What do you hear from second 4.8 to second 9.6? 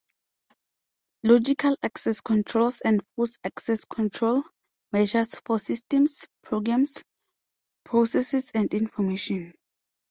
measures for systems, programs, processes, and information.